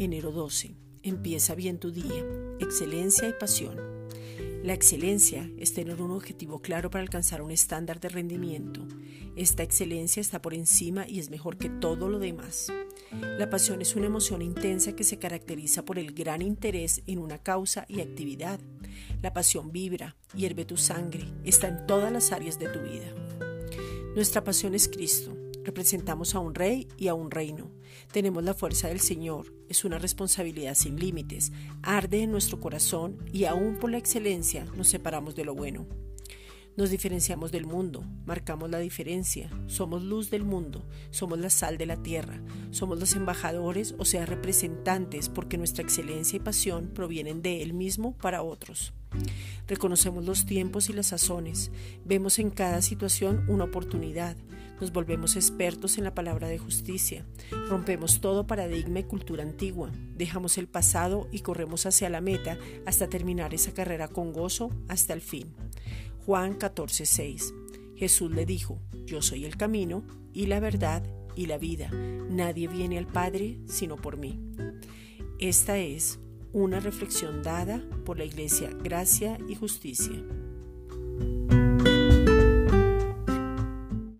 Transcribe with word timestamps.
Enero 0.00 0.32
12. 0.32 0.74
Empieza 1.02 1.54
bien 1.54 1.78
tu 1.78 1.90
día. 1.90 2.24
Excelencia 2.58 3.28
y 3.28 3.34
pasión. 3.34 3.76
La 4.62 4.72
excelencia 4.72 5.50
es 5.58 5.74
tener 5.74 6.00
un 6.00 6.12
objetivo 6.12 6.62
claro 6.62 6.88
para 6.88 7.02
alcanzar 7.02 7.42
un 7.42 7.50
estándar 7.50 8.00
de 8.00 8.08
rendimiento. 8.08 8.80
Esta 9.36 9.62
excelencia 9.62 10.22
está 10.22 10.40
por 10.40 10.54
encima 10.54 11.06
y 11.06 11.18
es 11.18 11.28
mejor 11.28 11.58
que 11.58 11.68
todo 11.68 12.08
lo 12.08 12.18
demás. 12.18 12.72
La 13.12 13.50
pasión 13.50 13.82
es 13.82 13.94
una 13.94 14.06
emoción 14.06 14.40
intensa 14.40 14.96
que 14.96 15.04
se 15.04 15.18
caracteriza 15.18 15.84
por 15.84 15.98
el 15.98 16.14
gran 16.14 16.40
interés 16.40 17.02
en 17.06 17.18
una 17.18 17.36
causa 17.36 17.84
y 17.86 18.00
actividad. 18.00 18.58
La 19.20 19.34
pasión 19.34 19.70
vibra, 19.70 20.16
hierve 20.34 20.64
tu 20.64 20.78
sangre, 20.78 21.26
está 21.44 21.68
en 21.68 21.86
todas 21.86 22.10
las 22.10 22.32
áreas 22.32 22.58
de 22.58 22.70
tu 22.70 22.78
vida. 22.78 23.12
Nuestra 24.14 24.42
pasión 24.42 24.74
es 24.74 24.88
Cristo. 24.88 25.36
Representamos 25.64 26.34
a 26.34 26.40
un 26.40 26.54
rey 26.54 26.88
y 26.96 27.08
a 27.08 27.14
un 27.14 27.30
reino. 27.30 27.70
Tenemos 28.12 28.42
la 28.42 28.54
fuerza 28.54 28.88
del 28.88 29.00
Señor. 29.00 29.52
Es 29.68 29.84
una 29.84 29.98
responsabilidad 29.98 30.74
sin 30.74 30.98
límites. 30.98 31.52
Arde 31.82 32.22
en 32.22 32.32
nuestro 32.32 32.60
corazón 32.60 33.18
y 33.32 33.44
aún 33.44 33.76
por 33.76 33.90
la 33.90 33.98
excelencia 33.98 34.64
nos 34.76 34.88
separamos 34.88 35.36
de 35.36 35.44
lo 35.44 35.54
bueno. 35.54 35.86
Nos 36.76 36.90
diferenciamos 36.90 37.50
del 37.50 37.66
mundo, 37.66 38.04
marcamos 38.24 38.70
la 38.70 38.78
diferencia, 38.78 39.50
somos 39.66 40.02
luz 40.02 40.30
del 40.30 40.44
mundo, 40.44 40.86
somos 41.10 41.38
la 41.38 41.50
sal 41.50 41.76
de 41.76 41.84
la 41.84 41.96
tierra, 41.96 42.40
somos 42.70 42.98
los 42.98 43.16
embajadores, 43.16 43.94
o 43.98 44.04
sea, 44.04 44.24
representantes, 44.24 45.28
porque 45.28 45.58
nuestra 45.58 45.82
excelencia 45.82 46.36
y 46.36 46.40
pasión 46.40 46.92
provienen 46.94 47.42
de 47.42 47.62
Él 47.62 47.74
mismo 47.74 48.16
para 48.16 48.42
otros. 48.42 48.94
Reconocemos 49.66 50.24
los 50.24 50.46
tiempos 50.46 50.88
y 50.88 50.92
las 50.92 51.08
sazones, 51.08 51.72
vemos 52.04 52.38
en 52.38 52.50
cada 52.50 52.80
situación 52.82 53.44
una 53.48 53.64
oportunidad, 53.64 54.36
nos 54.80 54.92
volvemos 54.92 55.36
expertos 55.36 55.98
en 55.98 56.04
la 56.04 56.14
palabra 56.14 56.48
de 56.48 56.58
justicia, 56.58 57.26
rompemos 57.68 58.20
todo 58.20 58.46
paradigma 58.46 59.00
y 59.00 59.04
cultura 59.04 59.42
antigua, 59.42 59.90
dejamos 60.16 60.58
el 60.58 60.68
pasado 60.68 61.28
y 61.30 61.40
corremos 61.40 61.86
hacia 61.86 62.08
la 62.08 62.20
meta 62.20 62.58
hasta 62.86 63.08
terminar 63.08 63.54
esa 63.54 63.72
carrera 63.72 64.08
con 64.08 64.32
gozo 64.32 64.70
hasta 64.88 65.12
el 65.12 65.20
fin. 65.20 65.54
Juan 66.24 66.58
14:6 66.58 67.54
Jesús 67.96 68.30
le 68.30 68.46
dijo, 68.46 68.80
Yo 69.04 69.20
soy 69.20 69.44
el 69.44 69.58
camino 69.58 70.02
y 70.32 70.46
la 70.46 70.58
verdad 70.58 71.02
y 71.36 71.46
la 71.46 71.58
vida. 71.58 71.90
Nadie 71.90 72.66
viene 72.66 72.96
al 72.96 73.06
Padre 73.06 73.58
sino 73.66 73.96
por 73.96 74.16
mí. 74.16 74.40
Esta 75.38 75.76
es 75.76 76.18
una 76.52 76.80
reflexión 76.80 77.42
dada 77.42 77.82
por 78.06 78.18
la 78.18 78.24
Iglesia 78.24 78.70
Gracia 78.82 79.38
y 79.48 79.54
Justicia. 79.54 80.24